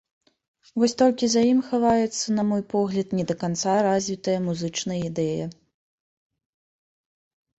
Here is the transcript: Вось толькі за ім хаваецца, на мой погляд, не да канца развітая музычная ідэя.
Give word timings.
Вось 0.83 0.93
толькі 1.01 1.25
за 1.31 1.41
ім 1.49 1.59
хаваецца, 1.67 2.27
на 2.37 2.43
мой 2.53 2.63
погляд, 2.73 3.07
не 3.19 3.23
да 3.31 3.35
канца 3.43 3.75
развітая 3.87 4.37
музычная 4.45 4.97
ідэя. 5.01 5.47